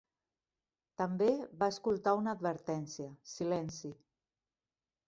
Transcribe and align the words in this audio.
També 1.01 1.27
va 1.61 1.69
escoltar 1.75 2.15
una 2.23 2.35
advertència 2.39 3.13
"Silenci"! 3.35 3.95